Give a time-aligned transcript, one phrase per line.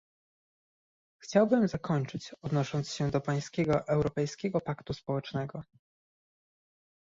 [1.23, 5.63] Chciałbym zakończyć, odnosząc się do pańskiego europejskiego paktu społecznego